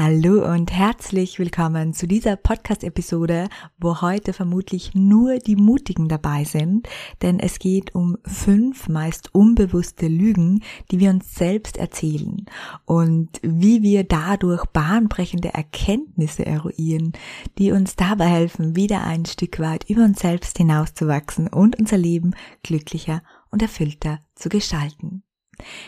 Hallo 0.00 0.48
und 0.48 0.70
herzlich 0.70 1.40
willkommen 1.40 1.92
zu 1.92 2.06
dieser 2.06 2.36
Podcast-Episode, 2.36 3.48
wo 3.78 4.00
heute 4.00 4.32
vermutlich 4.32 4.94
nur 4.94 5.40
die 5.40 5.56
Mutigen 5.56 6.08
dabei 6.08 6.44
sind, 6.44 6.88
denn 7.20 7.40
es 7.40 7.58
geht 7.58 7.96
um 7.96 8.16
fünf 8.24 8.88
meist 8.88 9.34
unbewusste 9.34 10.06
Lügen, 10.06 10.62
die 10.92 11.00
wir 11.00 11.10
uns 11.10 11.34
selbst 11.34 11.78
erzählen 11.78 12.46
und 12.84 13.40
wie 13.42 13.82
wir 13.82 14.04
dadurch 14.04 14.66
bahnbrechende 14.66 15.52
Erkenntnisse 15.52 16.46
eruieren, 16.46 17.10
die 17.58 17.72
uns 17.72 17.96
dabei 17.96 18.26
helfen, 18.26 18.76
wieder 18.76 19.02
ein 19.02 19.26
Stück 19.26 19.58
weit 19.58 19.90
über 19.90 20.04
uns 20.04 20.20
selbst 20.20 20.58
hinauszuwachsen 20.58 21.48
und 21.48 21.76
unser 21.76 21.98
Leben 21.98 22.36
glücklicher 22.62 23.20
und 23.50 23.62
erfüllter 23.62 24.20
zu 24.36 24.48
gestalten. 24.48 25.24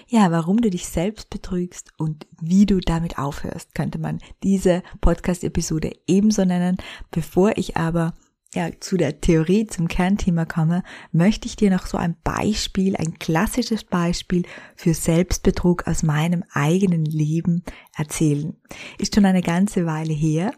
Ja, 0.09 0.31
warum 0.31 0.61
du 0.61 0.71
dich 0.71 0.87
selbst 0.87 1.31
betrügst 1.31 1.93
und 1.97 2.27
wie 2.41 2.67
du 2.67 2.81
damit 2.81 3.19
aufhörst, 3.19 3.75
könnte 3.75 3.99
man 3.99 4.19
diese 4.43 4.83
Podcast-Episode 5.01 5.93
ebenso 6.07 6.45
nennen. 6.45 6.77
Bevor 7.11 7.57
ich 7.57 7.77
aber 7.77 8.15
ja, 8.53 8.69
zu 8.81 8.97
der 8.97 9.21
Theorie, 9.21 9.67
zum 9.67 9.87
Kernthema 9.87 10.45
komme, 10.45 10.83
möchte 11.13 11.47
ich 11.47 11.55
dir 11.55 11.71
noch 11.71 11.87
so 11.87 11.97
ein 11.97 12.17
Beispiel, 12.25 12.97
ein 12.97 13.19
klassisches 13.19 13.85
Beispiel 13.85 14.43
für 14.75 14.93
Selbstbetrug 14.93 15.87
aus 15.87 16.03
meinem 16.03 16.43
eigenen 16.53 17.05
Leben 17.05 17.63
erzählen. 17.97 18.57
Ist 18.99 19.15
schon 19.15 19.25
eine 19.25 19.43
ganze 19.43 19.87
Weile 19.87 20.13
her. 20.13 20.53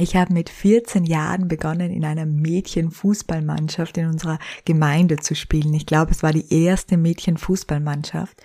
Ich 0.00 0.14
habe 0.14 0.32
mit 0.32 0.48
14 0.48 1.04
Jahren 1.04 1.48
begonnen, 1.48 1.90
in 1.90 2.04
einer 2.04 2.24
Mädchenfußballmannschaft 2.24 3.98
in 3.98 4.06
unserer 4.06 4.38
Gemeinde 4.64 5.16
zu 5.16 5.34
spielen. 5.34 5.74
Ich 5.74 5.86
glaube, 5.86 6.12
es 6.12 6.22
war 6.22 6.32
die 6.32 6.54
erste 6.54 6.96
Mädchenfußballmannschaft. 6.96 8.40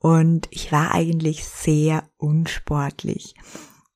Und 0.00 0.48
ich 0.50 0.72
war 0.72 0.92
eigentlich 0.92 1.44
sehr 1.44 2.02
unsportlich. 2.16 3.34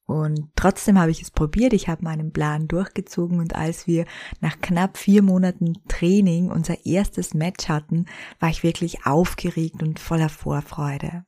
Und 0.06 0.50
trotzdem 0.54 1.00
habe 1.00 1.10
ich 1.10 1.20
es 1.20 1.32
probiert, 1.32 1.72
ich 1.72 1.88
habe 1.88 2.04
meinen 2.04 2.32
Plan 2.32 2.68
durchgezogen 2.68 3.40
und 3.40 3.56
als 3.56 3.86
wir 3.86 4.04
nach 4.40 4.60
knapp 4.60 4.98
vier 4.98 5.22
Monaten 5.22 5.72
Training 5.88 6.50
unser 6.50 6.84
erstes 6.84 7.32
Match 7.32 7.68
hatten, 7.68 8.04
war 8.38 8.50
ich 8.50 8.62
wirklich 8.62 9.06
aufgeregt 9.06 9.82
und 9.82 9.98
voller 9.98 10.28
Vorfreude. 10.28 11.24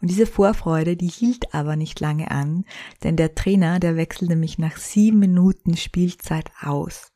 Und 0.00 0.10
diese 0.10 0.26
Vorfreude, 0.26 0.96
die 0.96 1.08
hielt 1.08 1.54
aber 1.54 1.76
nicht 1.76 2.00
lange 2.00 2.30
an, 2.30 2.64
denn 3.02 3.16
der 3.16 3.34
Trainer, 3.34 3.78
der 3.78 3.96
wechselte 3.96 4.36
mich 4.36 4.58
nach 4.58 4.76
sieben 4.76 5.18
Minuten 5.18 5.76
Spielzeit 5.76 6.50
aus. 6.60 7.12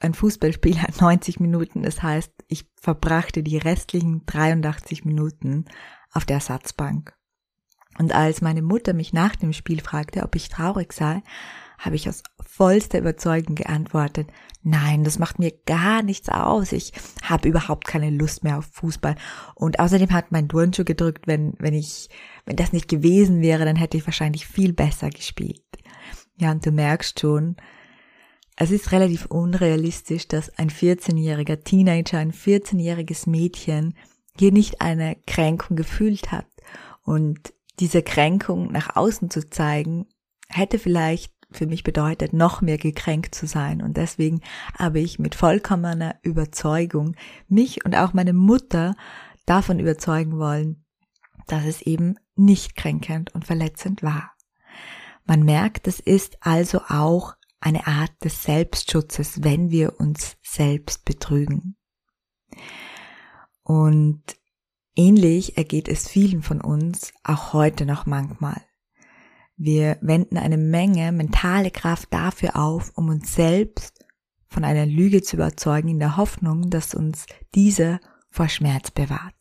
Ein 0.00 0.14
Fußballspiel 0.14 0.82
hat 0.82 1.00
90 1.00 1.40
Minuten, 1.40 1.82
das 1.82 2.02
heißt, 2.02 2.32
ich 2.48 2.66
verbrachte 2.80 3.42
die 3.42 3.58
restlichen 3.58 4.24
83 4.26 5.04
Minuten 5.04 5.66
auf 6.12 6.24
der 6.24 6.36
Ersatzbank. 6.36 7.14
Und 7.98 8.12
als 8.14 8.40
meine 8.40 8.62
Mutter 8.62 8.92
mich 8.92 9.12
nach 9.12 9.36
dem 9.36 9.52
Spiel 9.52 9.80
fragte, 9.80 10.22
ob 10.22 10.34
ich 10.34 10.48
traurig 10.48 10.92
sei, 10.92 11.22
habe 11.78 11.96
ich 11.96 12.08
aus 12.08 12.22
vollster 12.50 12.98
Überzeugung 12.98 13.54
geantwortet, 13.54 14.28
nein, 14.62 15.04
das 15.04 15.18
macht 15.18 15.38
mir 15.38 15.52
gar 15.66 16.02
nichts 16.02 16.28
aus. 16.28 16.72
Ich 16.72 16.92
habe 17.22 17.48
überhaupt 17.48 17.86
keine 17.86 18.10
Lust 18.10 18.42
mehr 18.42 18.58
auf 18.58 18.66
Fußball. 18.72 19.14
Und 19.54 19.78
außerdem 19.78 20.10
hat 20.10 20.32
mein 20.32 20.48
Turnschuh 20.48 20.84
gedrückt, 20.84 21.26
wenn, 21.26 21.54
wenn 21.58 21.74
ich, 21.74 22.10
wenn 22.44 22.56
das 22.56 22.72
nicht 22.72 22.88
gewesen 22.88 23.40
wäre, 23.40 23.64
dann 23.64 23.76
hätte 23.76 23.96
ich 23.96 24.06
wahrscheinlich 24.06 24.46
viel 24.46 24.72
besser 24.72 25.10
gespielt. 25.10 25.62
Ja, 26.38 26.50
und 26.50 26.66
du 26.66 26.72
merkst 26.72 27.20
schon, 27.20 27.56
es 28.56 28.70
ist 28.70 28.92
relativ 28.92 29.26
unrealistisch, 29.26 30.26
dass 30.28 30.50
ein 30.58 30.70
14-jähriger 30.70 31.62
Teenager, 31.62 32.18
ein 32.18 32.32
14-jähriges 32.32 33.30
Mädchen 33.30 33.94
hier 34.36 34.52
nicht 34.52 34.80
eine 34.80 35.16
Kränkung 35.26 35.76
gefühlt 35.76 36.32
hat. 36.32 36.46
Und 37.02 37.54
diese 37.78 38.02
Kränkung 38.02 38.72
nach 38.72 38.96
außen 38.96 39.30
zu 39.30 39.48
zeigen, 39.48 40.06
hätte 40.48 40.78
vielleicht 40.78 41.32
für 41.52 41.66
mich 41.66 41.82
bedeutet, 41.82 42.32
noch 42.32 42.60
mehr 42.60 42.78
gekränkt 42.78 43.34
zu 43.34 43.46
sein. 43.46 43.82
Und 43.82 43.96
deswegen 43.96 44.40
habe 44.78 45.00
ich 45.00 45.18
mit 45.18 45.34
vollkommener 45.34 46.16
Überzeugung 46.22 47.16
mich 47.48 47.84
und 47.84 47.96
auch 47.96 48.12
meine 48.12 48.32
Mutter 48.32 48.94
davon 49.46 49.78
überzeugen 49.78 50.38
wollen, 50.38 50.84
dass 51.46 51.64
es 51.64 51.82
eben 51.82 52.16
nicht 52.36 52.76
kränkend 52.76 53.34
und 53.34 53.44
verletzend 53.44 54.02
war. 54.02 54.32
Man 55.26 55.42
merkt, 55.42 55.86
es 55.88 56.00
ist 56.00 56.38
also 56.40 56.80
auch 56.88 57.34
eine 57.60 57.86
Art 57.86 58.12
des 58.24 58.42
Selbstschutzes, 58.42 59.42
wenn 59.42 59.70
wir 59.70 60.00
uns 60.00 60.36
selbst 60.42 61.04
betrügen. 61.04 61.76
Und 63.62 64.22
ähnlich 64.96 65.56
ergeht 65.56 65.88
es 65.88 66.08
vielen 66.08 66.42
von 66.42 66.60
uns 66.60 67.12
auch 67.22 67.52
heute 67.52 67.86
noch 67.86 68.06
manchmal. 68.06 68.69
Wir 69.62 69.98
wenden 70.00 70.38
eine 70.38 70.56
Menge 70.56 71.12
mentale 71.12 71.70
Kraft 71.70 72.14
dafür 72.14 72.56
auf, 72.56 72.92
um 72.94 73.10
uns 73.10 73.34
selbst 73.34 74.06
von 74.48 74.64
einer 74.64 74.86
Lüge 74.86 75.20
zu 75.20 75.36
überzeugen, 75.36 75.88
in 75.88 75.98
der 75.98 76.16
Hoffnung, 76.16 76.70
dass 76.70 76.94
uns 76.94 77.26
diese 77.54 78.00
vor 78.30 78.48
Schmerz 78.48 78.90
bewahrt. 78.90 79.34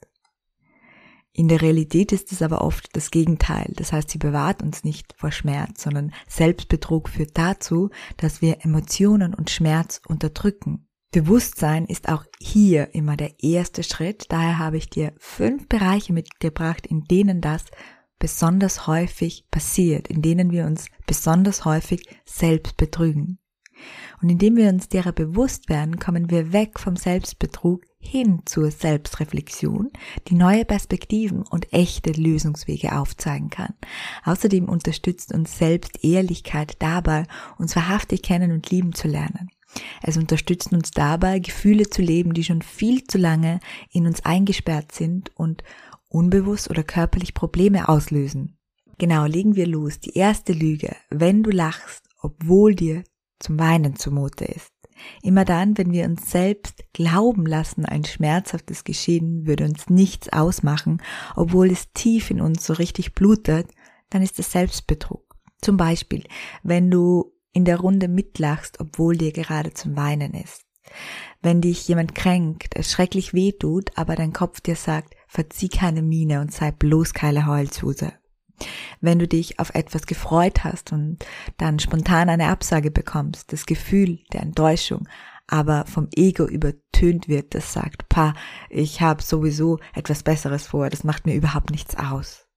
In 1.31 1.47
der 1.47 1.61
Realität 1.61 2.11
ist 2.11 2.33
es 2.33 2.41
aber 2.41 2.59
oft 2.59 2.89
das 2.97 3.11
Gegenteil. 3.11 3.71
Das 3.77 3.93
heißt, 3.93 4.09
sie 4.09 4.17
bewahrt 4.17 4.61
uns 4.61 4.83
nicht 4.83 5.13
vor 5.15 5.31
Schmerz, 5.31 5.83
sondern 5.83 6.11
Selbstbetrug 6.27 7.07
führt 7.07 7.37
dazu, 7.37 7.89
dass 8.17 8.41
wir 8.41 8.65
Emotionen 8.65 9.33
und 9.33 9.49
Schmerz 9.49 10.01
unterdrücken. 10.05 10.85
Bewusstsein 11.11 11.85
ist 11.85 12.09
auch 12.09 12.25
hier 12.41 12.93
immer 12.93 13.15
der 13.15 13.41
erste 13.41 13.83
Schritt. 13.83 14.25
Daher 14.27 14.59
habe 14.59 14.75
ich 14.75 14.89
dir 14.89 15.13
fünf 15.17 15.69
Bereiche 15.69 16.11
mitgebracht, 16.11 16.85
in 16.85 17.05
denen 17.05 17.39
das 17.39 17.63
besonders 18.19 18.85
häufig 18.85 19.45
passiert, 19.49 20.07
in 20.07 20.21
denen 20.21 20.51
wir 20.51 20.65
uns 20.65 20.87
besonders 21.07 21.65
häufig 21.65 22.07
selbst 22.25 22.77
betrügen. 22.77 23.39
Und 24.21 24.29
indem 24.29 24.57
wir 24.57 24.69
uns 24.69 24.89
derer 24.89 25.13
bewusst 25.13 25.69
werden, 25.69 25.99
kommen 25.99 26.29
wir 26.29 26.51
weg 26.51 26.79
vom 26.79 26.97
Selbstbetrug 26.97 27.85
hin 27.99 28.41
zur 28.45 28.71
Selbstreflexion, 28.71 29.91
die 30.27 30.35
neue 30.35 30.65
Perspektiven 30.65 31.43
und 31.43 31.71
echte 31.73 32.11
Lösungswege 32.11 32.97
aufzeigen 32.97 33.49
kann. 33.49 33.73
Außerdem 34.25 34.67
unterstützt 34.67 35.33
uns 35.33 35.57
Selbstehrlichkeit 35.57 36.75
dabei, 36.79 37.23
uns 37.57 37.75
wahrhaftig 37.75 38.21
kennen 38.21 38.51
und 38.51 38.69
lieben 38.69 38.93
zu 38.93 39.07
lernen. 39.07 39.49
Es 40.01 40.17
unterstützt 40.17 40.73
uns 40.73 40.91
dabei, 40.91 41.39
Gefühle 41.39 41.89
zu 41.89 42.01
leben, 42.01 42.33
die 42.33 42.43
schon 42.43 42.61
viel 42.61 43.03
zu 43.05 43.17
lange 43.17 43.59
in 43.91 44.07
uns 44.07 44.25
eingesperrt 44.25 44.91
sind 44.91 45.31
und 45.35 45.63
unbewusst 46.09 46.69
oder 46.69 46.83
körperlich 46.83 47.33
Probleme 47.33 47.87
auslösen. 47.87 48.57
Genau, 48.97 49.25
legen 49.25 49.55
wir 49.55 49.67
los. 49.67 49.99
Die 49.99 50.13
erste 50.13 50.53
Lüge. 50.53 50.95
Wenn 51.09 51.43
du 51.43 51.51
lachst, 51.51 52.09
obwohl 52.21 52.75
dir 52.75 53.03
zum 53.39 53.57
Weinen 53.57 53.95
zumute 53.95 54.45
ist. 54.45 54.73
Immer 55.21 55.45
dann, 55.45 55.77
wenn 55.77 55.93
wir 55.93 56.03
uns 56.05 56.29
selbst 56.29 56.83
glauben 56.91 57.45
lassen, 57.45 57.85
ein 57.85 58.03
schmerzhaftes 58.03 58.83
Geschehen 58.83 59.47
würde 59.47 59.63
uns 59.63 59.89
nichts 59.89 60.33
ausmachen, 60.33 61.01
obwohl 61.37 61.71
es 61.71 61.93
tief 61.93 62.29
in 62.31 62.41
uns 62.41 62.65
so 62.65 62.73
richtig 62.73 63.15
blutet, 63.15 63.67
dann 64.09 64.21
ist 64.21 64.39
es 64.39 64.51
Selbstbetrug. 64.51 65.37
Zum 65.61 65.77
Beispiel, 65.77 66.25
wenn 66.63 66.91
du 66.91 67.33
in 67.53 67.65
der 67.65 67.79
Runde 67.79 68.07
mitlachst, 68.07 68.79
obwohl 68.79 69.17
dir 69.17 69.31
gerade 69.31 69.73
zum 69.73 69.95
Weinen 69.95 70.33
ist. 70.33 70.65
Wenn 71.41 71.61
dich 71.61 71.87
jemand 71.87 72.15
kränkt, 72.15 72.75
es 72.75 72.91
schrecklich 72.91 73.33
weh 73.33 73.53
tut, 73.53 73.97
aber 73.97 74.15
dein 74.15 74.33
Kopf 74.33 74.61
dir 74.61 74.75
sagt, 74.75 75.15
verzieh 75.29 75.69
keine 75.69 76.01
Miene 76.01 76.41
und 76.41 76.51
sei 76.51 76.71
bloß 76.71 77.13
keine 77.13 77.45
Heulsuse. 77.45 78.11
Wenn 78.99 79.19
du 79.19 79.27
dich 79.27 79.59
auf 79.59 79.73
etwas 79.73 80.05
gefreut 80.05 80.65
hast 80.65 80.91
und 80.91 81.19
dann 81.57 81.79
spontan 81.79 82.27
eine 82.27 82.47
Absage 82.47 82.91
bekommst, 82.91 83.53
das 83.53 83.65
Gefühl 83.65 84.19
der 84.33 84.41
Enttäuschung, 84.41 85.07
aber 85.47 85.85
vom 85.85 86.09
Ego 86.13 86.45
übertönt 86.45 87.29
wird, 87.29 87.55
das 87.55 87.71
sagt, 87.71 88.09
pa, 88.09 88.33
ich 88.69 89.01
habe 89.01 89.23
sowieso 89.23 89.79
etwas 89.93 90.23
Besseres 90.23 90.67
vor, 90.67 90.89
das 90.89 91.03
macht 91.03 91.25
mir 91.25 91.35
überhaupt 91.35 91.71
nichts 91.71 91.95
aus. 91.95 92.47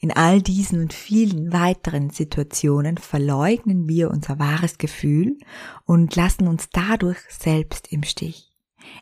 In 0.00 0.12
all 0.12 0.40
diesen 0.40 0.80
und 0.80 0.92
vielen 0.92 1.52
weiteren 1.52 2.10
Situationen 2.10 2.98
verleugnen 2.98 3.88
wir 3.88 4.10
unser 4.10 4.38
wahres 4.38 4.78
Gefühl 4.78 5.36
und 5.84 6.14
lassen 6.14 6.46
uns 6.46 6.70
dadurch 6.70 7.18
selbst 7.28 7.92
im 7.92 8.04
Stich. 8.04 8.47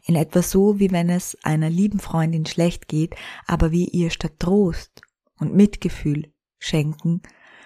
In 0.04 0.14
etwa 0.14 0.42
so, 0.42 0.78
wie 0.78 0.90
wenn 0.90 1.08
es 1.08 1.36
einer 1.42 1.70
lieben 1.70 2.00
Freundin 2.00 2.46
schlecht 2.46 2.88
geht, 2.88 3.14
aber 3.46 3.72
wir 3.72 3.92
ihr 3.92 4.10
statt 4.10 4.38
Trost 4.38 5.02
und 5.38 5.54
Mitgefühl 5.54 6.32
schenken, 6.58 7.22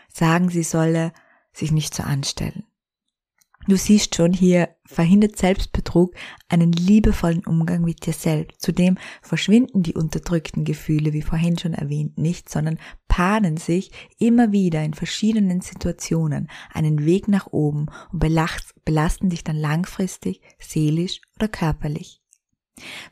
sagen, 0.08 0.48
sie 0.48 0.62
solle 0.62 1.12
sich 1.52 1.72
nicht 1.72 1.94
so 1.94 2.02
anstellen. 2.02 2.64
Du 3.68 3.76
siehst 3.76 4.14
schon, 4.14 4.32
hier 4.32 4.74
verhindert 4.86 5.36
Selbstbetrug 5.36 6.14
einen 6.48 6.72
liebevollen 6.72 7.44
Umgang 7.44 7.82
mit 7.82 8.06
dir 8.06 8.14
selbst. 8.14 8.62
Zudem 8.62 8.96
verschwinden 9.20 9.82
die 9.82 9.94
unterdrückten 9.94 10.64
Gefühle, 10.64 11.12
wie 11.12 11.20
vorhin 11.20 11.58
schon 11.58 11.74
erwähnt, 11.74 12.16
nicht, 12.16 12.48
sondern 12.48 12.78
paaren 13.06 13.58
sich 13.58 13.92
immer 14.18 14.50
wieder 14.50 14.82
in 14.82 14.94
verschiedenen 14.94 15.60
Situationen 15.60 16.48
einen 16.72 17.04
Weg 17.04 17.28
nach 17.28 17.48
oben 17.48 17.86
und 18.10 18.18
belasten 18.84 19.28
dich 19.28 19.44
dann 19.44 19.56
langfristig, 19.56 20.40
seelisch 20.58 21.20
oder 21.36 21.48
körperlich. 21.48 22.22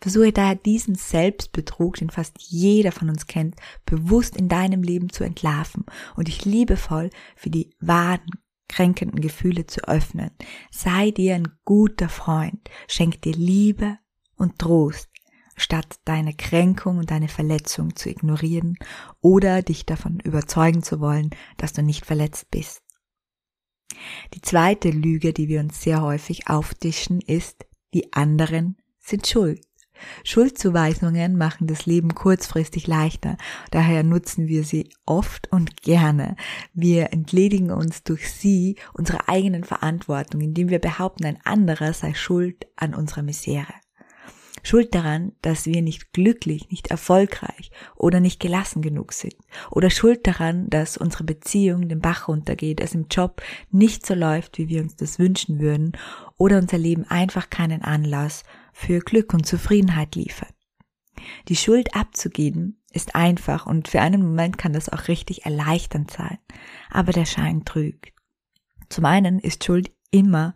Versuche 0.00 0.32
daher 0.32 0.54
diesen 0.54 0.94
Selbstbetrug, 0.94 1.96
den 1.96 2.08
fast 2.08 2.36
jeder 2.38 2.90
von 2.90 3.10
uns 3.10 3.26
kennt, 3.26 3.54
bewusst 3.84 4.34
in 4.34 4.48
deinem 4.48 4.82
Leben 4.82 5.10
zu 5.10 5.24
entlarven 5.24 5.84
und 6.16 6.28
dich 6.28 6.46
liebevoll 6.46 7.10
für 7.36 7.50
die 7.50 7.70
wahren 7.80 8.30
kränkenden 8.68 9.20
Gefühle 9.20 9.66
zu 9.66 9.86
öffnen. 9.88 10.30
Sei 10.70 11.10
dir 11.10 11.34
ein 11.34 11.48
guter 11.64 12.08
Freund, 12.08 12.68
schenk 12.86 13.22
dir 13.22 13.32
Liebe 13.32 13.98
und 14.36 14.58
Trost, 14.58 15.08
statt 15.56 15.98
deine 16.04 16.34
Kränkung 16.34 16.98
und 16.98 17.10
deine 17.10 17.28
Verletzung 17.28 17.96
zu 17.96 18.08
ignorieren 18.08 18.78
oder 19.20 19.62
dich 19.62 19.86
davon 19.86 20.20
überzeugen 20.20 20.82
zu 20.82 21.00
wollen, 21.00 21.30
dass 21.56 21.72
du 21.72 21.82
nicht 21.82 22.06
verletzt 22.06 22.50
bist. 22.50 22.82
Die 24.34 24.42
zweite 24.42 24.90
Lüge, 24.90 25.32
die 25.32 25.48
wir 25.48 25.60
uns 25.60 25.82
sehr 25.82 26.02
häufig 26.02 26.48
auftischen, 26.48 27.20
ist, 27.20 27.66
die 27.94 28.12
anderen 28.12 28.76
sind 28.98 29.26
schuld. 29.26 29.67
Schuldzuweisungen 30.24 31.36
machen 31.36 31.66
das 31.66 31.86
Leben 31.86 32.14
kurzfristig 32.14 32.86
leichter, 32.86 33.36
daher 33.70 34.02
nutzen 34.02 34.48
wir 34.48 34.64
sie 34.64 34.90
oft 35.06 35.50
und 35.52 35.82
gerne. 35.82 36.36
Wir 36.74 37.12
entledigen 37.12 37.70
uns 37.70 38.02
durch 38.02 38.30
sie 38.30 38.76
unserer 38.92 39.28
eigenen 39.28 39.64
Verantwortung, 39.64 40.40
indem 40.40 40.68
wir 40.68 40.78
behaupten, 40.78 41.26
ein 41.26 41.38
anderer 41.44 41.92
sei 41.92 42.14
schuld 42.14 42.66
an 42.76 42.94
unserer 42.94 43.22
Misere. 43.22 43.74
Schuld 44.62 44.94
daran, 44.94 45.32
dass 45.42 45.66
wir 45.66 45.82
nicht 45.82 46.12
glücklich, 46.12 46.68
nicht 46.70 46.88
erfolgreich 46.88 47.70
oder 47.96 48.20
nicht 48.20 48.40
gelassen 48.40 48.82
genug 48.82 49.12
sind. 49.12 49.34
Oder 49.70 49.90
Schuld 49.90 50.26
daran, 50.26 50.68
dass 50.68 50.96
unsere 50.96 51.24
Beziehung 51.24 51.88
den 51.88 52.00
Bach 52.00 52.28
runtergeht, 52.28 52.80
es 52.80 52.94
im 52.94 53.06
Job 53.10 53.42
nicht 53.70 54.04
so 54.04 54.14
läuft, 54.14 54.58
wie 54.58 54.68
wir 54.68 54.82
uns 54.82 54.96
das 54.96 55.18
wünschen 55.18 55.60
würden 55.60 55.92
oder 56.36 56.58
unser 56.58 56.78
Leben 56.78 57.04
einfach 57.04 57.50
keinen 57.50 57.82
Anlass 57.82 58.44
für 58.72 59.00
Glück 59.00 59.34
und 59.34 59.46
Zufriedenheit 59.46 60.14
liefert. 60.14 60.54
Die 61.48 61.56
Schuld 61.56 61.94
abzugeben 61.94 62.82
ist 62.92 63.14
einfach 63.14 63.66
und 63.66 63.88
für 63.88 64.00
einen 64.00 64.22
Moment 64.22 64.58
kann 64.58 64.72
das 64.72 64.88
auch 64.88 65.08
richtig 65.08 65.44
erleichternd 65.44 66.10
sein, 66.10 66.38
aber 66.90 67.12
der 67.12 67.26
Schein 67.26 67.64
trügt. 67.64 68.12
Zum 68.88 69.04
einen 69.04 69.38
ist 69.38 69.64
Schuld 69.64 69.90
immer 70.10 70.54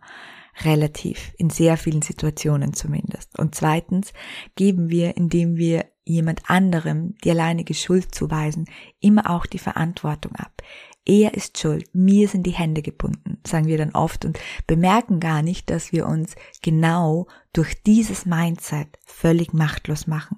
relativ, 0.61 1.33
in 1.37 1.49
sehr 1.49 1.77
vielen 1.77 2.01
Situationen 2.01 2.73
zumindest. 2.73 3.37
Und 3.37 3.55
zweitens 3.55 4.13
geben 4.55 4.89
wir, 4.89 5.17
indem 5.17 5.57
wir 5.57 5.85
jemand 6.05 6.49
anderem 6.49 7.15
die 7.23 7.31
alleinige 7.31 7.73
Schuld 7.73 8.13
zuweisen, 8.13 8.65
immer 8.99 9.29
auch 9.29 9.45
die 9.45 9.59
Verantwortung 9.59 10.35
ab. 10.35 10.61
Er 11.05 11.33
ist 11.33 11.57
schuld, 11.57 11.89
mir 11.93 12.29
sind 12.29 12.43
die 12.43 12.51
Hände 12.51 12.81
gebunden, 12.81 13.37
sagen 13.45 13.67
wir 13.67 13.77
dann 13.77 13.91
oft 13.91 14.23
und 14.23 14.39
bemerken 14.67 15.19
gar 15.19 15.41
nicht, 15.41 15.69
dass 15.69 15.91
wir 15.91 16.07
uns 16.07 16.35
genau 16.61 17.27
durch 17.51 17.81
dieses 17.83 18.25
Mindset 18.25 18.87
völlig 19.05 19.53
machtlos 19.53 20.07
machen. 20.07 20.37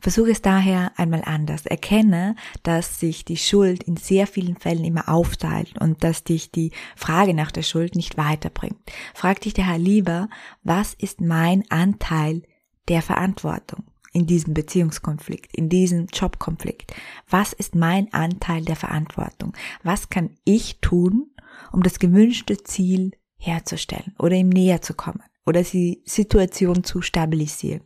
Versuche 0.00 0.30
es 0.30 0.42
daher 0.42 0.92
einmal 0.96 1.22
anders. 1.24 1.64
Erkenne, 1.64 2.36
dass 2.62 3.00
sich 3.00 3.24
die 3.24 3.38
Schuld 3.38 3.82
in 3.84 3.96
sehr 3.96 4.26
vielen 4.26 4.56
Fällen 4.56 4.84
immer 4.84 5.08
aufteilt 5.08 5.80
und 5.80 6.04
dass 6.04 6.22
dich 6.22 6.52
die 6.52 6.72
Frage 6.94 7.32
nach 7.32 7.50
der 7.50 7.62
Schuld 7.62 7.96
nicht 7.96 8.16
weiterbringt. 8.18 8.78
Frag 9.14 9.40
dich 9.40 9.54
daher 9.54 9.78
lieber, 9.78 10.28
was 10.62 10.94
ist 10.94 11.20
mein 11.20 11.64
Anteil 11.70 12.42
der 12.88 13.02
Verantwortung? 13.02 13.84
In 14.16 14.26
diesem 14.26 14.54
Beziehungskonflikt, 14.54 15.54
in 15.54 15.68
diesem 15.68 16.06
Jobkonflikt? 16.06 16.94
Was 17.28 17.52
ist 17.52 17.74
mein 17.74 18.10
Anteil 18.14 18.64
der 18.64 18.74
Verantwortung? 18.74 19.52
Was 19.82 20.08
kann 20.08 20.30
ich 20.44 20.80
tun, 20.80 21.30
um 21.70 21.82
das 21.82 21.98
gewünschte 21.98 22.56
Ziel 22.64 23.10
herzustellen 23.36 24.14
oder 24.18 24.34
ihm 24.34 24.48
näher 24.48 24.80
zu 24.80 24.94
kommen 24.94 25.22
oder 25.44 25.62
die 25.62 26.02
Situation 26.06 26.82
zu 26.82 27.02
stabilisieren? 27.02 27.82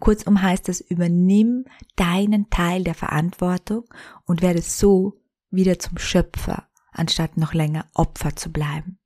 Kurzum 0.00 0.42
heißt 0.42 0.68
es, 0.68 0.80
übernimm 0.80 1.64
deinen 1.94 2.50
Teil 2.50 2.82
der 2.82 2.94
Verantwortung 2.94 3.84
und 4.24 4.42
werde 4.42 4.62
so 4.62 5.14
wieder 5.52 5.78
zum 5.78 5.96
Schöpfer, 5.96 6.66
anstatt 6.90 7.36
noch 7.36 7.54
länger 7.54 7.86
Opfer 7.94 8.34
zu 8.34 8.50
bleiben. 8.50 8.98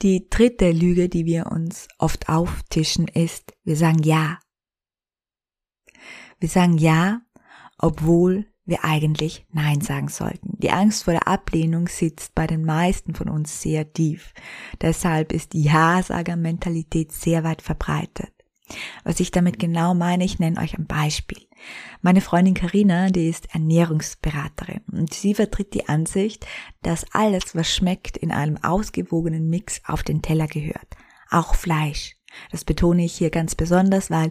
Die 0.00 0.30
dritte 0.30 0.72
Lüge, 0.72 1.10
die 1.10 1.26
wir 1.26 1.48
uns 1.52 1.88
oft 1.98 2.30
auftischen, 2.30 3.06
ist, 3.06 3.52
wir 3.64 3.76
sagen 3.76 4.02
ja, 4.02 4.38
wir 6.38 6.48
sagen 6.48 6.78
ja, 6.78 7.20
obwohl 7.78 8.46
wir 8.64 8.84
eigentlich 8.84 9.46
Nein 9.50 9.80
sagen 9.80 10.08
sollten. 10.08 10.52
Die 10.58 10.70
Angst 10.70 11.04
vor 11.04 11.14
der 11.14 11.26
Ablehnung 11.26 11.88
sitzt 11.88 12.34
bei 12.34 12.46
den 12.46 12.64
meisten 12.64 13.14
von 13.14 13.30
uns 13.30 13.62
sehr 13.62 13.92
tief. 13.92 14.34
Deshalb 14.80 15.32
ist 15.32 15.54
die 15.54 15.62
Ja-Sager-Mentalität 15.62 17.12
sehr 17.12 17.44
weit 17.44 17.62
verbreitet. 17.62 18.32
Was 19.04 19.20
ich 19.20 19.30
damit 19.30 19.58
genau 19.58 19.94
meine, 19.94 20.24
ich 20.24 20.38
nenne 20.38 20.60
euch 20.60 20.76
ein 20.76 20.86
Beispiel. 20.86 21.40
Meine 22.02 22.20
Freundin 22.20 22.52
Karina, 22.52 23.08
die 23.08 23.28
ist 23.28 23.54
Ernährungsberaterin 23.54 24.82
und 24.92 25.14
sie 25.14 25.34
vertritt 25.34 25.72
die 25.72 25.88
Ansicht, 25.88 26.46
dass 26.82 27.06
alles, 27.12 27.54
was 27.54 27.74
schmeckt, 27.74 28.18
in 28.18 28.30
einem 28.30 28.62
ausgewogenen 28.62 29.48
Mix 29.48 29.80
auf 29.86 30.02
den 30.02 30.20
Teller 30.20 30.46
gehört. 30.46 30.96
Auch 31.30 31.54
Fleisch. 31.54 32.16
Das 32.50 32.64
betone 32.64 33.04
ich 33.04 33.14
hier 33.14 33.30
ganz 33.30 33.54
besonders, 33.54 34.10
weil 34.10 34.30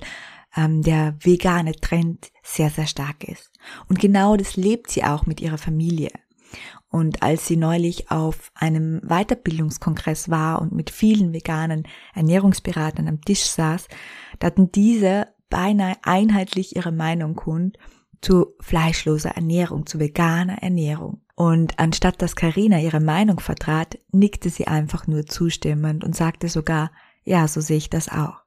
ähm, 0.57 0.81
der 0.81 1.15
vegane 1.21 1.74
Trend 1.74 2.31
sehr, 2.44 2.69
sehr 2.69 2.88
stark 2.88 3.24
ist. 3.24 3.51
Und 3.88 4.00
genau 4.00 4.36
das 4.36 4.57
lebt 4.57 4.89
sie 4.89 5.04
auch 5.04 5.25
mit 5.25 5.39
ihrer 5.39 5.57
Familie. 5.57 6.09
Und 6.89 7.21
als 7.21 7.48
sie 7.48 7.57
neulich 7.57 8.12
auf 8.12 8.51
einem 8.56 9.01
Weiterbildungskongress 9.01 10.30
war 10.30 10.62
und 10.62 10.71
mit 10.71 10.89
vielen 10.89 11.33
veganen 11.33 11.83
Ernährungsberatern 12.13 13.07
am 13.07 13.21
Tisch 13.21 13.44
saß, 13.44 13.88
da 14.39 14.48
hatten 14.48 14.71
diese 14.71 15.27
beinahe 15.50 15.95
einheitlich 16.04 16.75
ihre 16.75 16.92
Meinung 16.92 17.36
kund 17.36 17.77
zu 18.21 18.56
fleischloser 18.59 19.31
Ernährung, 19.31 19.86
zu 19.86 20.00
veganer 20.00 20.63
Ernährung. 20.63 21.21
Und 21.36 21.77
anstatt 21.77 22.21
dass 22.21 22.36
Karina 22.36 22.80
ihre 22.80 23.00
Meinung 23.00 23.39
vertrat, 23.39 24.00
nickte 24.12 24.50
sie 24.50 24.68
einfach 24.68 25.06
nur 25.06 25.26
zustimmend 25.26 26.04
und 26.04 26.16
sagte 26.16 26.47
sogar, 26.47 26.92
ja, 27.23 27.47
so 27.47 27.61
sehe 27.61 27.78
ich 27.78 27.90
das 27.90 28.09
auch. 28.09 28.46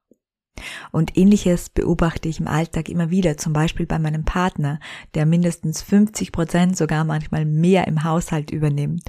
Und 0.91 1.17
ähnliches 1.17 1.69
beobachte 1.69 2.27
ich 2.29 2.39
im 2.39 2.47
Alltag 2.47 2.89
immer 2.89 3.09
wieder, 3.09 3.37
zum 3.37 3.53
Beispiel 3.53 3.85
bei 3.85 3.99
meinem 3.99 4.25
Partner, 4.25 4.79
der 5.13 5.25
mindestens 5.25 5.81
50 5.81 6.31
Prozent, 6.31 6.77
sogar 6.77 7.03
manchmal 7.03 7.45
mehr 7.45 7.87
im 7.87 8.03
Haushalt 8.03 8.51
übernimmt. 8.51 9.03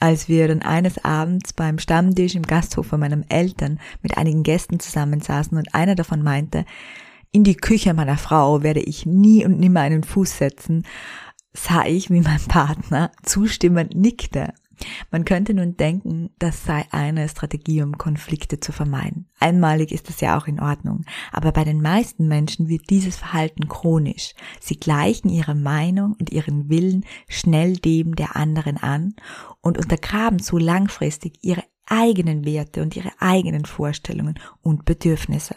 Als 0.00 0.28
wir 0.28 0.46
dann 0.48 0.62
eines 0.62 1.04
Abends 1.04 1.52
beim 1.52 1.78
Stammtisch 1.78 2.34
im 2.34 2.42
Gasthof 2.42 2.86
von 2.86 3.00
meinen 3.00 3.28
Eltern 3.28 3.80
mit 4.02 4.16
einigen 4.16 4.44
Gästen 4.44 4.78
zusammensaßen 4.78 5.58
und 5.58 5.74
einer 5.74 5.96
davon 5.96 6.22
meinte, 6.22 6.64
in 7.32 7.44
die 7.44 7.56
Küche 7.56 7.92
meiner 7.94 8.16
Frau 8.16 8.62
werde 8.62 8.80
ich 8.80 9.04
nie 9.04 9.44
und 9.44 9.58
nimmer 9.58 9.80
einen 9.80 10.04
Fuß 10.04 10.38
setzen, 10.38 10.84
sah 11.52 11.84
ich, 11.84 12.10
wie 12.10 12.20
mein 12.20 12.40
Partner 12.48 13.10
zustimmend 13.22 13.94
nickte. 13.94 14.54
Man 15.10 15.24
könnte 15.24 15.54
nun 15.54 15.76
denken, 15.76 16.30
das 16.38 16.64
sei 16.64 16.84
eine 16.90 17.28
Strategie, 17.28 17.82
um 17.82 17.98
Konflikte 17.98 18.60
zu 18.60 18.72
vermeiden. 18.72 19.28
Einmalig 19.40 19.92
ist 19.92 20.08
das 20.08 20.20
ja 20.20 20.38
auch 20.38 20.46
in 20.46 20.60
Ordnung, 20.60 21.04
aber 21.32 21.52
bei 21.52 21.64
den 21.64 21.80
meisten 21.80 22.28
Menschen 22.28 22.68
wird 22.68 22.90
dieses 22.90 23.16
Verhalten 23.16 23.68
chronisch. 23.68 24.34
Sie 24.60 24.78
gleichen 24.78 25.28
ihre 25.28 25.54
Meinung 25.54 26.16
und 26.18 26.30
ihren 26.30 26.68
Willen 26.68 27.04
schnell 27.28 27.76
dem 27.76 28.16
der 28.16 28.36
anderen 28.36 28.76
an 28.76 29.14
und 29.60 29.78
untergraben 29.78 30.38
so 30.38 30.58
langfristig 30.58 31.38
ihre 31.42 31.64
eigenen 31.86 32.44
Werte 32.44 32.82
und 32.82 32.96
ihre 32.96 33.12
eigenen 33.18 33.64
Vorstellungen 33.64 34.38
und 34.62 34.84
Bedürfnisse. 34.84 35.56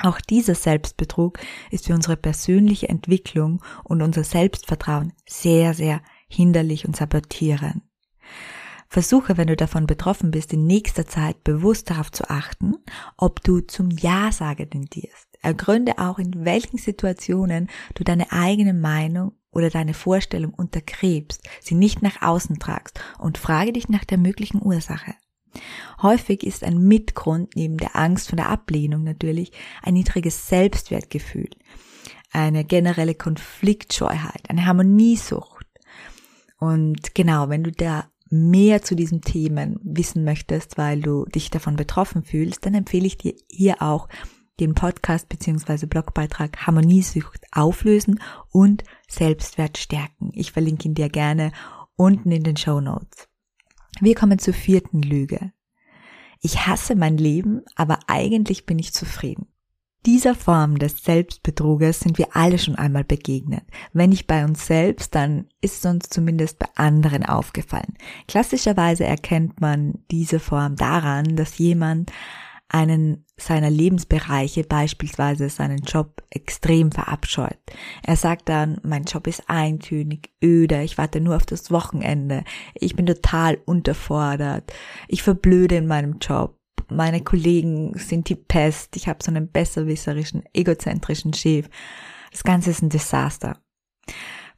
Auch 0.00 0.20
dieser 0.20 0.54
Selbstbetrug 0.54 1.40
ist 1.70 1.86
für 1.86 1.94
unsere 1.94 2.16
persönliche 2.16 2.88
Entwicklung 2.88 3.62
und 3.82 4.00
unser 4.00 4.22
Selbstvertrauen 4.22 5.12
sehr, 5.26 5.74
sehr 5.74 6.02
hinderlich 6.28 6.86
und 6.86 6.96
sabotierend. 6.96 7.82
Versuche, 8.88 9.36
wenn 9.36 9.48
du 9.48 9.56
davon 9.56 9.86
betroffen 9.86 10.30
bist, 10.30 10.52
in 10.52 10.66
nächster 10.66 11.06
Zeit 11.06 11.44
bewusst 11.44 11.90
darauf 11.90 12.10
zu 12.10 12.28
achten, 12.30 12.76
ob 13.16 13.42
du 13.42 13.60
zum 13.60 13.90
Ja-Sager 13.90 14.68
tendierst. 14.68 15.28
Ergründe 15.42 15.98
auch, 15.98 16.18
in 16.18 16.44
welchen 16.44 16.78
Situationen 16.78 17.68
du 17.94 18.02
deine 18.02 18.32
eigene 18.32 18.72
Meinung 18.74 19.32
oder 19.50 19.70
deine 19.70 19.94
Vorstellung 19.94 20.54
untergräbst, 20.54 21.46
sie 21.60 21.74
nicht 21.74 22.02
nach 22.02 22.22
außen 22.22 22.58
tragst 22.58 23.00
und 23.18 23.38
frage 23.38 23.72
dich 23.72 23.88
nach 23.88 24.04
der 24.04 24.18
möglichen 24.18 24.62
Ursache. 24.62 25.14
Häufig 26.02 26.44
ist 26.44 26.64
ein 26.64 26.78
Mitgrund 26.78 27.56
neben 27.56 27.76
der 27.78 27.96
Angst 27.96 28.28
vor 28.28 28.36
der 28.36 28.48
Ablehnung 28.48 29.04
natürlich 29.04 29.52
ein 29.82 29.94
niedriges 29.94 30.48
Selbstwertgefühl, 30.48 31.50
eine 32.32 32.64
generelle 32.64 33.14
Konfliktscheuheit, 33.14 34.48
eine 34.48 34.66
Harmoniesucht. 34.66 35.66
Und 36.58 37.14
genau, 37.14 37.48
wenn 37.48 37.64
du 37.64 37.72
da 37.72 38.10
mehr 38.30 38.82
zu 38.82 38.94
diesen 38.94 39.20
Themen 39.20 39.78
wissen 39.82 40.24
möchtest, 40.24 40.78
weil 40.78 41.00
du 41.00 41.24
dich 41.26 41.50
davon 41.50 41.76
betroffen 41.76 42.22
fühlst, 42.22 42.64
dann 42.66 42.74
empfehle 42.74 43.06
ich 43.06 43.16
dir 43.16 43.34
hier 43.48 43.82
auch 43.82 44.08
den 44.60 44.74
Podcast 44.74 45.28
bzw. 45.28 45.86
Blogbeitrag 45.86 46.66
Harmoniesucht 46.66 47.44
auflösen 47.52 48.20
und 48.50 48.84
Selbstwert 49.08 49.78
stärken. 49.78 50.30
Ich 50.34 50.52
verlinke 50.52 50.88
ihn 50.88 50.94
dir 50.94 51.08
gerne 51.08 51.52
unten 51.96 52.30
in 52.32 52.42
den 52.42 52.56
Show 52.56 52.80
Notes. 52.80 53.28
Wir 54.00 54.14
kommen 54.14 54.38
zur 54.38 54.54
vierten 54.54 55.02
Lüge. 55.02 55.52
Ich 56.40 56.66
hasse 56.66 56.94
mein 56.94 57.18
Leben, 57.18 57.62
aber 57.74 57.98
eigentlich 58.06 58.66
bin 58.66 58.78
ich 58.78 58.92
zufrieden. 58.92 59.48
Dieser 60.06 60.34
Form 60.34 60.78
des 60.78 61.02
Selbstbetruges 61.02 62.00
sind 62.00 62.18
wir 62.18 62.28
alle 62.34 62.58
schon 62.58 62.76
einmal 62.76 63.04
begegnet. 63.04 63.64
Wenn 63.92 64.10
nicht 64.10 64.26
bei 64.26 64.44
uns 64.44 64.66
selbst, 64.66 65.14
dann 65.14 65.46
ist 65.60 65.84
es 65.84 65.90
uns 65.90 66.08
zumindest 66.08 66.58
bei 66.58 66.68
anderen 66.76 67.24
aufgefallen. 67.24 67.94
Klassischerweise 68.28 69.04
erkennt 69.04 69.60
man 69.60 69.98
diese 70.10 70.38
Form 70.38 70.76
daran, 70.76 71.36
dass 71.36 71.58
jemand 71.58 72.12
einen 72.68 73.24
seiner 73.36 73.70
Lebensbereiche, 73.70 74.62
beispielsweise 74.62 75.48
seinen 75.48 75.78
Job, 75.78 76.22
extrem 76.30 76.92
verabscheut. 76.92 77.58
Er 78.02 78.16
sagt 78.16 78.48
dann, 78.48 78.78
mein 78.82 79.04
Job 79.04 79.26
ist 79.26 79.44
eintönig, 79.48 80.30
öde, 80.42 80.82
ich 80.82 80.98
warte 80.98 81.20
nur 81.20 81.36
auf 81.36 81.46
das 81.46 81.70
Wochenende, 81.70 82.44
ich 82.74 82.94
bin 82.94 83.06
total 83.06 83.58
unterfordert, 83.64 84.72
ich 85.06 85.22
verblöde 85.22 85.76
in 85.76 85.86
meinem 85.86 86.18
Job, 86.18 86.57
meine 86.90 87.22
Kollegen 87.22 87.96
sind 87.98 88.28
die 88.28 88.36
Pest, 88.36 88.96
ich 88.96 89.08
habe 89.08 89.22
so 89.22 89.30
einen 89.30 89.50
besserwisserischen, 89.50 90.44
egozentrischen 90.52 91.34
Chef. 91.34 91.68
Das 92.30 92.44
Ganze 92.44 92.70
ist 92.70 92.82
ein 92.82 92.90
Desaster. 92.90 93.60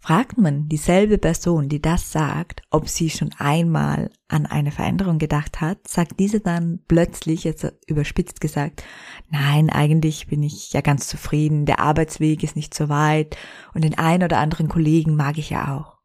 Fragt 0.02 0.38
man 0.38 0.66
dieselbe 0.66 1.18
Person, 1.18 1.68
die 1.68 1.82
das 1.82 2.10
sagt, 2.10 2.62
ob 2.70 2.88
sie 2.88 3.10
schon 3.10 3.30
einmal 3.36 4.10
an 4.28 4.46
eine 4.46 4.72
Veränderung 4.72 5.18
gedacht 5.18 5.60
hat, 5.60 5.86
sagt 5.86 6.18
diese 6.18 6.40
dann 6.40 6.80
plötzlich, 6.88 7.44
jetzt 7.44 7.70
überspitzt 7.86 8.40
gesagt, 8.40 8.82
nein, 9.28 9.68
eigentlich 9.68 10.26
bin 10.26 10.42
ich 10.42 10.72
ja 10.72 10.80
ganz 10.80 11.06
zufrieden, 11.06 11.66
der 11.66 11.80
Arbeitsweg 11.80 12.42
ist 12.42 12.56
nicht 12.56 12.72
so 12.72 12.88
weit 12.88 13.36
und 13.74 13.84
den 13.84 13.98
ein 13.98 14.22
oder 14.22 14.38
anderen 14.38 14.68
Kollegen 14.68 15.16
mag 15.16 15.36
ich 15.36 15.50
ja 15.50 15.76
auch. 15.76 15.99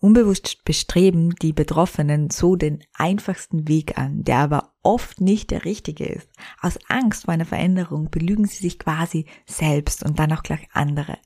Unbewusst 0.00 0.64
bestreben 0.64 1.34
die 1.36 1.52
Betroffenen 1.52 2.30
so 2.30 2.56
den 2.56 2.84
einfachsten 2.94 3.68
Weg 3.68 3.98
an, 3.98 4.24
der 4.24 4.38
aber 4.38 4.72
oft 4.82 5.20
nicht 5.20 5.50
der 5.50 5.64
richtige 5.64 6.04
ist. 6.04 6.28
Aus 6.60 6.78
Angst 6.88 7.24
vor 7.24 7.34
einer 7.34 7.46
Veränderung 7.46 8.10
belügen 8.10 8.46
sie 8.46 8.58
sich 8.58 8.78
quasi 8.78 9.26
selbst 9.46 10.04
und 10.04 10.18
dann 10.18 10.32
auch 10.32 10.42
gleich 10.42 10.68
andere. 10.72 11.18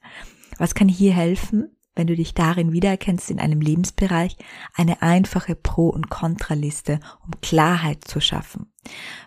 Was 0.58 0.74
kann 0.74 0.88
hier 0.88 1.12
helfen? 1.12 1.70
wenn 1.98 2.06
du 2.06 2.14
dich 2.14 2.32
darin 2.32 2.72
wiedererkennst 2.72 3.28
in 3.28 3.40
einem 3.40 3.60
Lebensbereich, 3.60 4.36
eine 4.72 5.02
einfache 5.02 5.56
Pro- 5.56 5.88
und 5.88 6.08
Kontraliste, 6.08 7.00
um 7.26 7.32
Klarheit 7.42 8.04
zu 8.04 8.20
schaffen. 8.20 8.72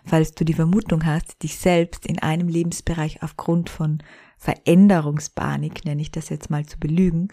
Falls 0.06 0.32
du 0.32 0.44
die 0.44 0.54
Vermutung 0.54 1.04
hast, 1.04 1.42
dich 1.42 1.58
selbst 1.58 2.06
in 2.06 2.18
einem 2.18 2.48
Lebensbereich 2.48 3.22
aufgrund 3.22 3.68
von 3.68 4.02
Veränderungspanik, 4.38 5.84
nenne 5.84 6.00
ich 6.00 6.10
das 6.10 6.30
jetzt 6.30 6.48
mal 6.48 6.64
zu 6.64 6.78
belügen, 6.78 7.28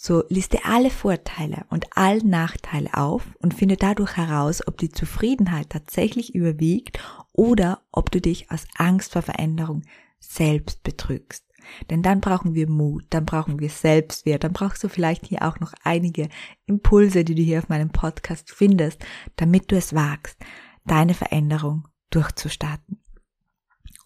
so 0.00 0.22
liste 0.28 0.64
alle 0.64 0.90
Vorteile 0.90 1.66
und 1.70 1.96
alle 1.96 2.24
Nachteile 2.24 2.94
auf 2.94 3.24
und 3.40 3.52
finde 3.52 3.76
dadurch 3.76 4.16
heraus, 4.16 4.64
ob 4.64 4.78
die 4.78 4.90
Zufriedenheit 4.90 5.70
tatsächlich 5.70 6.36
überwiegt 6.36 7.00
oder 7.32 7.82
ob 7.90 8.12
du 8.12 8.20
dich 8.20 8.48
aus 8.52 8.64
Angst 8.76 9.14
vor 9.14 9.22
Veränderung 9.22 9.82
selbst 10.20 10.84
betrügst. 10.84 11.44
Denn 11.90 12.04
dann 12.04 12.20
brauchen 12.20 12.54
wir 12.54 12.68
Mut, 12.70 13.06
dann 13.10 13.26
brauchen 13.26 13.58
wir 13.58 13.70
Selbstwert, 13.70 14.44
dann 14.44 14.52
brauchst 14.52 14.84
du 14.84 14.88
vielleicht 14.88 15.26
hier 15.26 15.42
auch 15.42 15.58
noch 15.58 15.72
einige 15.82 16.28
Impulse, 16.66 17.24
die 17.24 17.34
du 17.34 17.42
hier 17.42 17.58
auf 17.58 17.68
meinem 17.68 17.90
Podcast 17.90 18.52
findest, 18.52 19.04
damit 19.34 19.72
du 19.72 19.76
es 19.76 19.94
wagst, 19.94 20.38
deine 20.84 21.14
Veränderung 21.14 21.88
durchzustarten. 22.10 23.02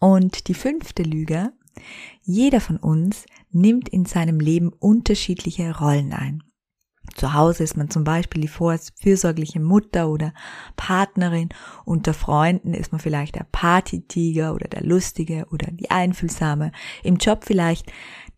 Und 0.01 0.49
die 0.49 0.55
fünfte 0.55 1.03
Lüge, 1.03 1.53
jeder 2.23 2.61
von 2.61 2.77
uns 2.77 3.27
nimmt 3.51 3.89
in 3.89 4.05
seinem 4.05 4.41
Leben 4.41 4.73
unterschiedliche 4.73 5.79
Rollen 5.79 6.13
ein. 6.13 6.43
Zu 7.15 7.35
Hause 7.35 7.65
ist 7.65 7.77
man 7.77 7.91
zum 7.91 8.05
Beispiel 8.05 8.41
die 8.41 8.49
fürsorgliche 8.49 9.61
Mutter 9.61 10.09
oder 10.09 10.33
Partnerin. 10.77 11.51
Unter 11.85 12.15
Freunden 12.15 12.75
ist 12.75 12.93
man 12.93 13.01
vielleicht 13.01 13.35
der 13.35 13.47
Partytiger 13.51 14.55
oder 14.55 14.69
der 14.69 14.83
Lustige 14.83 15.47
oder 15.51 15.71
die 15.71 15.91
Einfühlsame. 15.91 16.73
Im 17.03 17.17
Job 17.17 17.45
vielleicht 17.45 17.93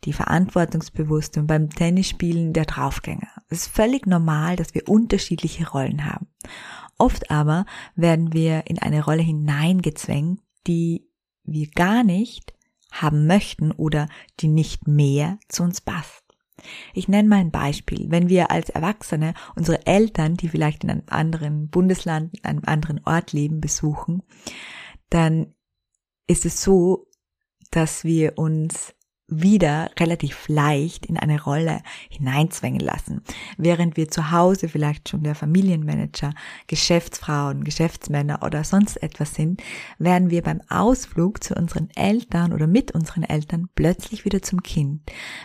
die 0.05 0.13
Verantwortungsbewusste 0.13 1.41
und 1.41 1.47
beim 1.47 1.71
Tennisspielen 1.71 2.53
der 2.53 2.65
Draufgänger. 2.65 3.29
Es 3.49 3.67
ist 3.67 3.75
völlig 3.75 4.07
normal, 4.07 4.57
dass 4.57 4.75
wir 4.75 4.89
unterschiedliche 4.89 5.69
Rollen 5.69 6.05
haben. 6.05 6.27
Oft 6.99 7.31
aber 7.31 7.67
werden 7.97 8.33
wir 8.33 8.67
in 8.67 8.79
eine 8.79 9.05
Rolle 9.05 9.23
hineingezwängt, 9.23 10.41
die 10.67 11.09
wir 11.45 11.69
gar 11.69 12.03
nicht 12.03 12.55
haben 13.01 13.27
möchten 13.27 13.73
oder 13.73 14.09
die 14.41 14.49
nicht 14.49 14.87
mehr 14.87 15.39
zu 15.49 15.63
uns 15.63 15.81
passt. 15.81 16.25
Ich 16.95 17.09
nenne 17.09 17.29
mal 17.29 17.41
ein 17.41 17.51
Beispiel. 17.51 18.11
Wenn 18.11 18.29
wir 18.29 18.51
als 18.51 18.71
Erwachsene 18.71 19.35
unsere 19.57 19.87
Eltern, 19.87 20.37
die 20.37 20.49
vielleicht 20.49 20.85
in 20.85 20.91
einem 20.91 21.03
anderen 21.09 21.69
Bundesland, 21.69 22.39
in 22.39 22.45
einem 22.45 22.63
anderen 22.65 23.01
Ort 23.05 23.33
leben, 23.33 23.61
besuchen, 23.61 24.23
dann 25.11 25.55
ist 26.27 26.47
es 26.47 26.63
so, 26.63 27.09
dass 27.71 28.05
wir 28.05 28.39
uns 28.39 28.94
wieder 29.27 29.91
relativ 29.99 30.49
leicht 30.49 31.07
in 31.07 31.17
eine 31.17 31.43
Rolle 31.43 31.81
hineinzwängen 32.11 32.81
lassen. 32.81 33.23
Während 33.57 33.97
wir 33.97 34.09
zu 34.09 34.31
Hause 34.31 34.69
vielleicht 34.69 35.09
schon 35.09 35.23
der 35.23 35.35
Familienmanager, 35.35 36.35
Geschäftsfrauen, 36.67 37.65
Geschäftsmänner 37.65 38.43
oder 38.45 38.65
sonst 38.65 39.03
etwas 39.03 39.35
sind, 39.35 39.63
werden 39.99 40.29
wir 40.29 40.43
beim 40.43 40.61
Ausflug 40.69 41.43
zu 41.43 41.55
unseren 41.55 41.89
Eltern 41.97 42.53
oder 42.53 42.67
mit 42.67 42.93
unseren 42.93 43.23
Eltern 43.23 43.69
plötzlich 43.75 44.27
wieder 44.27 44.43
zum 44.43 44.63
Kind. 44.63 45.01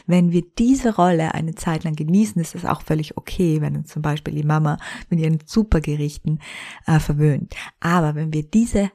Wenn 0.06 0.34
wir 0.34 0.44
diese 0.58 0.96
Rolle 0.96 1.34
eine 1.34 1.56
Zeit 1.56 1.86
lang 1.86 1.96
genießen, 1.96 2.42
ist 2.42 2.56
das 2.56 2.66
auch 2.66 2.82
völlig 2.82 3.16
okay, 3.16 3.62
wenn 3.62 3.78
uns 3.78 3.90
zum 3.90 4.02
Beispiel 4.02 4.36
die 4.36 4.44
Mama 4.44 4.78
mit 5.10 5.22
ihren 5.22 5.40
Supergerichten 5.46 6.42
äh, 6.86 7.00
verwöhnt. 7.00 7.56
Aber 7.80 8.16
wenn 8.16 8.34
wir 8.34 8.44
diese 8.44 8.92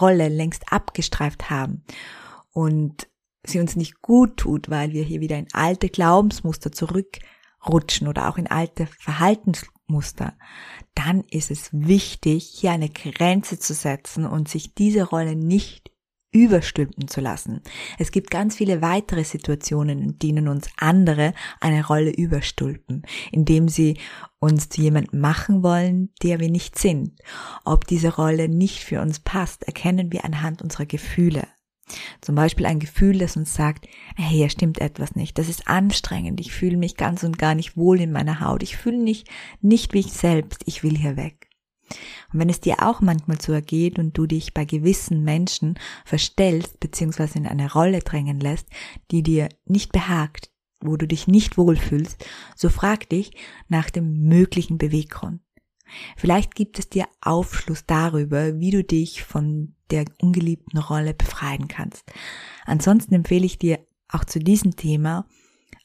Rolle 0.00 0.28
längst 0.28 0.72
abgestreift 0.72 1.50
haben 1.50 1.82
und 2.52 3.08
sie 3.44 3.60
uns 3.60 3.76
nicht 3.76 4.02
gut 4.02 4.36
tut, 4.36 4.70
weil 4.70 4.92
wir 4.92 5.04
hier 5.04 5.20
wieder 5.20 5.38
in 5.38 5.48
alte 5.52 5.88
Glaubensmuster 5.88 6.72
zurückrutschen 6.72 8.08
oder 8.08 8.28
auch 8.28 8.38
in 8.38 8.46
alte 8.46 8.86
Verhaltensmuster, 8.86 10.34
dann 10.94 11.24
ist 11.30 11.50
es 11.50 11.70
wichtig, 11.72 12.44
hier 12.44 12.72
eine 12.72 12.88
Grenze 12.88 13.58
zu 13.58 13.74
setzen 13.74 14.26
und 14.26 14.48
sich 14.48 14.74
diese 14.74 15.04
Rolle 15.04 15.36
nicht 15.36 15.90
überstülpen 16.34 17.06
zu 17.06 17.20
lassen. 17.20 17.62
Es 17.96 18.10
gibt 18.10 18.30
ganz 18.30 18.56
viele 18.56 18.82
weitere 18.82 19.22
Situationen, 19.22 20.02
in 20.02 20.18
denen 20.18 20.48
uns 20.48 20.68
andere 20.76 21.32
eine 21.60 21.86
Rolle 21.86 22.10
überstülpen, 22.10 23.06
indem 23.30 23.68
sie 23.68 23.98
uns 24.40 24.68
zu 24.68 24.82
jemandem 24.82 25.20
machen 25.20 25.62
wollen, 25.62 26.10
der 26.22 26.40
wir 26.40 26.50
nicht 26.50 26.76
sind. 26.76 27.12
Ob 27.64 27.86
diese 27.86 28.16
Rolle 28.16 28.48
nicht 28.48 28.82
für 28.82 29.00
uns 29.00 29.20
passt, 29.20 29.62
erkennen 29.62 30.12
wir 30.12 30.24
anhand 30.24 30.60
unserer 30.60 30.86
Gefühle. 30.86 31.46
Zum 32.20 32.34
Beispiel 32.34 32.66
ein 32.66 32.80
Gefühl, 32.80 33.18
das 33.18 33.36
uns 33.36 33.54
sagt, 33.54 33.86
hey, 34.16 34.36
hier 34.36 34.48
stimmt 34.48 34.80
etwas 34.80 35.14
nicht, 35.14 35.38
das 35.38 35.48
ist 35.48 35.68
anstrengend, 35.68 36.40
ich 36.40 36.52
fühle 36.52 36.76
mich 36.76 36.96
ganz 36.96 37.22
und 37.22 37.38
gar 37.38 37.54
nicht 37.54 37.76
wohl 37.76 38.00
in 38.00 38.12
meiner 38.12 38.40
Haut, 38.40 38.62
ich 38.62 38.76
fühle 38.76 38.98
mich 38.98 39.24
nicht 39.60 39.92
wie 39.92 40.00
ich 40.00 40.12
selbst, 40.12 40.62
ich 40.66 40.82
will 40.82 40.96
hier 40.96 41.16
weg. 41.16 41.48
Und 42.32 42.40
wenn 42.40 42.48
es 42.48 42.60
dir 42.60 42.76
auch 42.82 43.00
manchmal 43.00 43.40
so 43.40 43.52
ergeht 43.52 43.98
und 43.98 44.16
du 44.16 44.26
dich 44.26 44.54
bei 44.54 44.64
gewissen 44.64 45.22
Menschen 45.22 45.78
verstellst 46.04 46.80
bzw. 46.80 47.38
in 47.38 47.46
eine 47.46 47.70
Rolle 47.70 48.00
drängen 48.00 48.40
lässt, 48.40 48.68
die 49.10 49.22
dir 49.22 49.48
nicht 49.66 49.92
behagt, 49.92 50.50
wo 50.80 50.96
du 50.96 51.06
dich 51.06 51.26
nicht 51.26 51.56
wohlfühlst, 51.58 52.24
so 52.56 52.68
frag 52.68 53.08
dich 53.08 53.32
nach 53.68 53.90
dem 53.90 54.28
möglichen 54.28 54.78
Beweggrund. 54.78 55.40
Vielleicht 56.16 56.54
gibt 56.54 56.78
es 56.78 56.88
dir 56.88 57.06
Aufschluss 57.20 57.84
darüber, 57.86 58.58
wie 58.58 58.70
du 58.70 58.84
dich 58.84 59.22
von 59.22 59.74
der 59.90 60.04
ungeliebten 60.20 60.78
Rolle 60.78 61.14
befreien 61.14 61.68
kannst. 61.68 62.04
Ansonsten 62.64 63.14
empfehle 63.14 63.46
ich 63.46 63.58
dir 63.58 63.78
auch 64.08 64.24
zu 64.24 64.38
diesem 64.38 64.76
Thema 64.76 65.26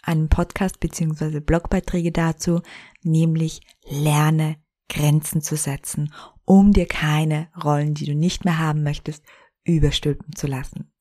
einen 0.04 0.30
Podcast 0.30 0.80
bzw. 0.80 1.40
Blogbeiträge 1.40 2.12
dazu, 2.12 2.62
nämlich 3.04 3.62
lerne 3.88 4.58
Grenzen 4.88 5.42
zu 5.42 5.56
setzen, 5.56 6.14
um 6.46 6.74
dir 6.74 6.88
keine 6.88 7.50
Rollen, 7.64 7.94
die 7.94 8.06
du 8.06 8.16
nicht 8.16 8.46
mehr 8.46 8.58
haben 8.58 8.84
möchtest, 8.84 9.24
überstülpen 9.64 10.36
zu 10.36 10.48
lassen. 10.48 10.92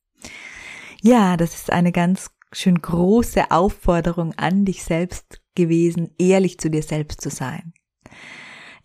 Ja, 1.00 1.36
das 1.36 1.54
ist 1.54 1.72
eine 1.72 1.92
ganz 1.92 2.30
schön 2.52 2.80
große 2.80 3.50
Aufforderung 3.50 4.34
an 4.34 4.64
dich 4.64 4.84
selbst 4.84 5.40
gewesen, 5.54 6.10
ehrlich 6.18 6.58
zu 6.58 6.70
dir 6.70 6.82
selbst 6.82 7.20
zu 7.20 7.30
sein. 7.30 7.72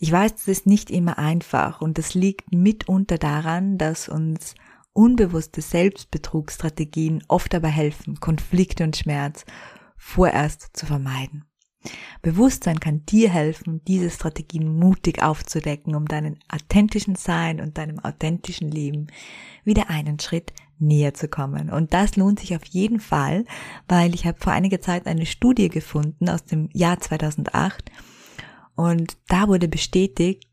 Ich 0.03 0.11
weiß, 0.11 0.33
es 0.33 0.47
ist 0.49 0.65
nicht 0.65 0.91
immer 0.91 1.17
einfach 1.17 1.79
und 1.79 1.97
das 1.97 2.13
liegt 2.13 2.53
mitunter 2.53 3.17
daran, 3.17 3.77
dass 3.77 4.09
uns 4.09 4.53
unbewusste 4.91 5.61
Selbstbetrugsstrategien 5.61 7.23
oft 7.29 7.53
dabei 7.53 7.69
helfen, 7.69 8.19
Konflikte 8.19 8.83
und 8.83 8.97
Schmerz 8.97 9.45
vorerst 9.95 10.71
zu 10.75 10.85
vermeiden. 10.85 11.45
Bewusstsein 12.21 12.81
kann 12.81 13.05
dir 13.05 13.29
helfen, 13.29 13.81
diese 13.87 14.09
Strategien 14.09 14.77
mutig 14.77 15.23
aufzudecken, 15.23 15.95
um 15.95 16.05
deinen 16.05 16.37
authentischen 16.49 17.15
Sein 17.15 17.61
und 17.61 17.77
deinem 17.77 17.99
authentischen 17.99 18.69
Leben 18.69 19.07
wieder 19.63 19.89
einen 19.89 20.19
Schritt 20.19 20.51
näher 20.79 21.13
zu 21.13 21.29
kommen. 21.29 21.69
Und 21.69 21.93
das 21.93 22.17
lohnt 22.17 22.41
sich 22.41 22.57
auf 22.57 22.65
jeden 22.65 22.99
Fall, 22.99 23.45
weil 23.87 24.13
ich 24.13 24.25
habe 24.25 24.37
vor 24.37 24.51
einiger 24.51 24.81
Zeit 24.81 25.07
eine 25.07 25.25
Studie 25.25 25.69
gefunden 25.69 26.27
aus 26.27 26.43
dem 26.43 26.67
Jahr 26.73 26.99
2008 26.99 27.89
und 28.75 29.17
da 29.27 29.47
wurde 29.47 29.67
bestätigt, 29.67 30.47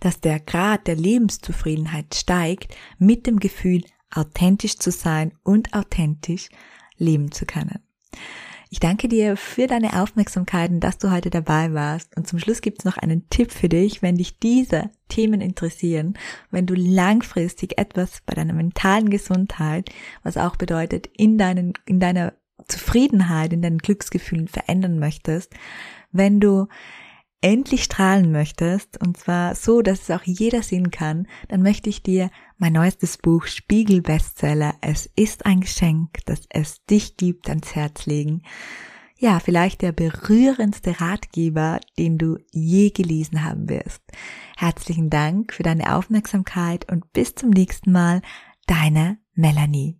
dass 0.00 0.20
der 0.20 0.40
Grad 0.40 0.86
der 0.86 0.96
Lebenszufriedenheit 0.96 2.14
steigt 2.14 2.74
mit 2.98 3.26
dem 3.26 3.40
Gefühl, 3.40 3.82
authentisch 4.10 4.76
zu 4.76 4.90
sein 4.90 5.32
und 5.42 5.72
authentisch 5.72 6.48
leben 6.98 7.32
zu 7.32 7.46
können. 7.46 7.78
Ich 8.72 8.78
danke 8.78 9.08
dir 9.08 9.36
für 9.36 9.66
deine 9.66 10.00
Aufmerksamkeit 10.00 10.70
und 10.70 10.78
dass 10.78 10.98
du 10.98 11.10
heute 11.10 11.28
dabei 11.28 11.74
warst. 11.74 12.16
Und 12.16 12.28
zum 12.28 12.38
Schluss 12.38 12.60
gibt 12.60 12.78
es 12.80 12.84
noch 12.84 12.98
einen 12.98 13.28
Tipp 13.28 13.50
für 13.50 13.68
dich, 13.68 14.00
wenn 14.00 14.14
dich 14.14 14.38
diese 14.38 14.90
Themen 15.08 15.40
interessieren, 15.40 16.14
wenn 16.52 16.66
du 16.66 16.74
langfristig 16.74 17.78
etwas 17.78 18.22
bei 18.26 18.34
deiner 18.34 18.52
mentalen 18.52 19.10
Gesundheit, 19.10 19.90
was 20.22 20.36
auch 20.36 20.54
bedeutet, 20.54 21.08
in, 21.16 21.36
deinen, 21.36 21.72
in 21.84 21.98
deiner 21.98 22.34
Zufriedenheit, 22.68 23.52
in 23.52 23.60
deinen 23.60 23.78
Glücksgefühlen 23.78 24.46
verändern 24.46 25.00
möchtest, 25.00 25.52
wenn 26.12 26.38
du 26.38 26.68
endlich 27.40 27.84
strahlen 27.84 28.32
möchtest, 28.32 29.00
und 29.00 29.16
zwar 29.16 29.54
so, 29.54 29.82
dass 29.82 30.02
es 30.02 30.10
auch 30.10 30.22
jeder 30.24 30.62
sehen 30.62 30.90
kann, 30.90 31.26
dann 31.48 31.62
möchte 31.62 31.88
ich 31.88 32.02
dir 32.02 32.30
mein 32.58 32.72
neuestes 32.72 33.16
Buch 33.18 33.46
Spiegel 33.46 34.02
Bestseller 34.02 34.74
Es 34.80 35.10
ist 35.16 35.46
ein 35.46 35.60
Geschenk, 35.60 36.24
dass 36.26 36.42
es 36.50 36.84
dich 36.84 37.16
gibt, 37.16 37.48
ans 37.48 37.74
Herz 37.74 38.06
legen. 38.06 38.42
Ja, 39.18 39.38
vielleicht 39.38 39.82
der 39.82 39.92
berührendste 39.92 41.00
Ratgeber, 41.00 41.78
den 41.98 42.16
du 42.16 42.38
je 42.52 42.90
gelesen 42.90 43.44
haben 43.44 43.68
wirst. 43.68 44.02
Herzlichen 44.56 45.10
Dank 45.10 45.52
für 45.52 45.62
deine 45.62 45.94
Aufmerksamkeit 45.94 46.90
und 46.90 47.12
bis 47.12 47.34
zum 47.34 47.50
nächsten 47.50 47.92
Mal, 47.92 48.22
deine 48.66 49.18
Melanie. 49.34 49.99